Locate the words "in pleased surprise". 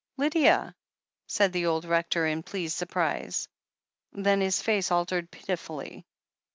2.25-3.47